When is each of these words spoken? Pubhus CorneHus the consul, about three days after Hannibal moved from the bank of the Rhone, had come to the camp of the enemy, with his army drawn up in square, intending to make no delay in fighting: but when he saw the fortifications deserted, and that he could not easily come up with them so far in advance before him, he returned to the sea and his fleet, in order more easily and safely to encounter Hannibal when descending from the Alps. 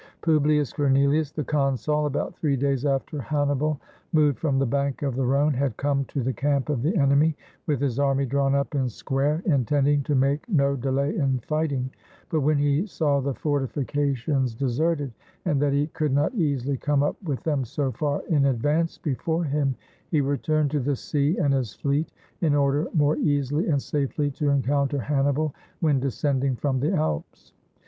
Pubhus 0.23 0.73
CorneHus 0.73 1.31
the 1.31 1.43
consul, 1.43 2.07
about 2.07 2.35
three 2.35 2.57
days 2.57 2.87
after 2.87 3.21
Hannibal 3.21 3.79
moved 4.13 4.39
from 4.39 4.57
the 4.57 4.65
bank 4.65 5.03
of 5.03 5.15
the 5.15 5.27
Rhone, 5.27 5.53
had 5.53 5.77
come 5.77 6.05
to 6.05 6.23
the 6.23 6.33
camp 6.33 6.69
of 6.69 6.81
the 6.81 6.97
enemy, 6.97 7.35
with 7.67 7.79
his 7.79 7.99
army 7.99 8.25
drawn 8.25 8.55
up 8.55 8.73
in 8.73 8.89
square, 8.89 9.43
intending 9.45 10.01
to 10.01 10.15
make 10.15 10.49
no 10.49 10.75
delay 10.75 11.15
in 11.15 11.37
fighting: 11.41 11.91
but 12.31 12.39
when 12.41 12.57
he 12.57 12.87
saw 12.87 13.19
the 13.21 13.35
fortifications 13.35 14.55
deserted, 14.55 15.13
and 15.45 15.61
that 15.61 15.71
he 15.71 15.85
could 15.85 16.13
not 16.13 16.33
easily 16.33 16.77
come 16.77 17.03
up 17.03 17.15
with 17.23 17.43
them 17.43 17.63
so 17.63 17.91
far 17.91 18.23
in 18.27 18.45
advance 18.47 18.97
before 18.97 19.43
him, 19.43 19.75
he 20.09 20.19
returned 20.19 20.71
to 20.71 20.79
the 20.79 20.95
sea 20.95 21.37
and 21.37 21.53
his 21.53 21.75
fleet, 21.75 22.11
in 22.39 22.55
order 22.55 22.87
more 22.95 23.17
easily 23.17 23.67
and 23.67 23.79
safely 23.83 24.31
to 24.31 24.49
encounter 24.49 24.97
Hannibal 24.97 25.53
when 25.79 25.99
descending 25.99 26.55
from 26.55 26.79
the 26.79 26.91
Alps. 26.91 27.53